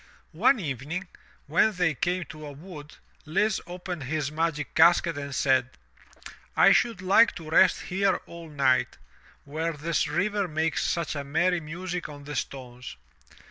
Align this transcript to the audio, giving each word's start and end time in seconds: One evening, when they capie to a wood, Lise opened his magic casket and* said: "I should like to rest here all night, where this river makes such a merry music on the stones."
One 0.33 0.59
evening, 0.59 1.07
when 1.45 1.73
they 1.73 1.93
capie 1.93 2.25
to 2.29 2.47
a 2.47 2.51
wood, 2.53 2.95
Lise 3.27 3.61
opened 3.67 4.05
his 4.05 4.31
magic 4.31 4.73
casket 4.73 5.15
and* 5.15 5.35
said: 5.35 5.69
"I 6.57 6.71
should 6.71 7.03
like 7.03 7.35
to 7.35 7.51
rest 7.51 7.81
here 7.81 8.15
all 8.25 8.49
night, 8.49 8.97
where 9.45 9.73
this 9.73 10.07
river 10.07 10.47
makes 10.47 10.83
such 10.83 11.15
a 11.15 11.23
merry 11.23 11.59
music 11.59 12.09
on 12.09 12.23
the 12.23 12.35
stones." 12.35 12.95